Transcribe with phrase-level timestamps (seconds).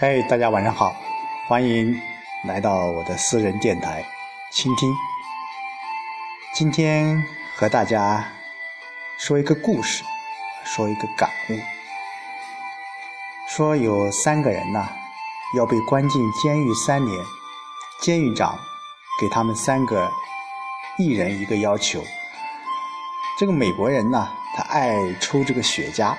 [0.00, 0.94] 嘿，大家晚上好，
[1.48, 2.00] 欢迎
[2.44, 4.04] 来到我的私人电台，
[4.52, 4.94] 倾听。
[6.54, 7.20] 今天
[7.56, 8.24] 和大家
[9.18, 10.04] 说一个故事，
[10.64, 11.58] 说一个感悟。
[13.48, 14.88] 说有三个人呐，
[15.56, 17.18] 要被关进监狱三年，
[18.00, 18.56] 监狱长
[19.20, 20.08] 给他们三个
[20.96, 22.04] 一人一个要求。
[23.36, 26.14] 这个美国人呢，他爱抽这个雪茄，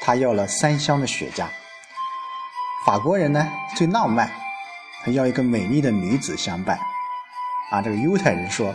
[0.00, 1.48] 他要了三箱的雪茄。
[2.86, 3.44] 法国人呢
[3.76, 4.30] 最浪漫，
[5.02, 6.78] 他要一个美丽的女子相伴。
[7.72, 8.72] 啊，这个犹太人说，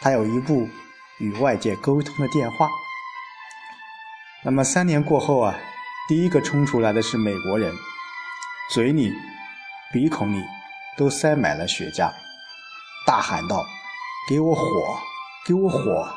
[0.00, 0.66] 他有一部
[1.18, 2.66] 与外界沟通的电话。
[4.42, 5.54] 那么三年过后啊，
[6.08, 7.70] 第一个冲出来的是美国人，
[8.70, 9.12] 嘴里、
[9.92, 10.42] 鼻孔里
[10.96, 12.10] 都塞满了雪茄，
[13.04, 13.62] 大喊道
[14.26, 14.98] ：“给我火，
[15.44, 16.08] 给我火！”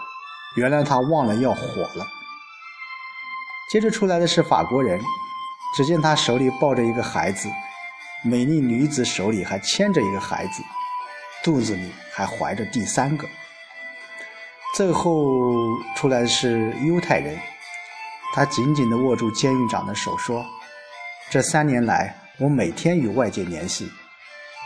[0.55, 2.07] 原来他忘了要火了。
[3.69, 4.97] 接着出来的是法国人。
[5.73, 7.49] 只见他手里抱着一个孩子，
[8.23, 10.61] 美丽女子手里还牵着一个孩子，
[11.43, 13.27] 肚子里还怀着第三个。
[14.75, 15.23] 最后
[15.95, 17.37] 出来是犹太人，
[18.33, 20.45] 他紧紧地握住监狱长的手说
[21.29, 23.89] ：“这三年来，我每天与外界联系，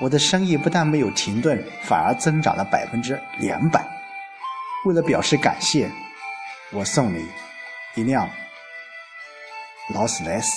[0.01, 3.83] 我的生意不但没有停顿，反而增长了百分之两百。
[4.85, 5.89] 为了表示感谢，
[6.71, 7.27] 我送你
[7.95, 8.29] 一辆
[9.93, 10.51] 劳斯莱斯。”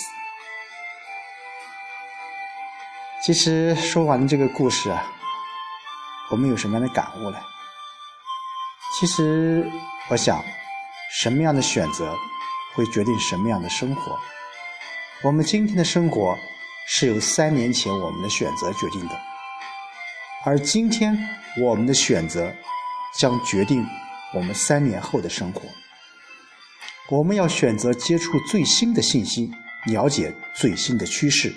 [3.28, 5.12] 其实说完这个故事啊，
[6.30, 7.36] 我们有什么样的感悟呢？
[8.98, 9.70] 其实
[10.08, 10.42] 我想，
[11.20, 12.16] 什么样的选择
[12.74, 14.18] 会决定什么样的生活？
[15.22, 16.38] 我们今天的生活
[16.86, 19.20] 是由三年前我们的选择决定的，
[20.46, 21.14] 而今天
[21.60, 22.50] 我们的选择
[23.18, 23.86] 将决定
[24.32, 25.60] 我们三年后的生活。
[27.10, 29.52] 我们要选择接触最新的信息，
[29.84, 31.54] 了解最新的趋势，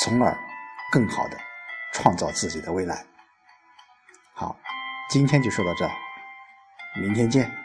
[0.00, 0.38] 从而。
[0.94, 1.36] 更好的
[1.92, 3.04] 创造自己的未来。
[4.32, 4.56] 好，
[5.10, 5.90] 今天就说到这，
[7.00, 7.63] 明天见。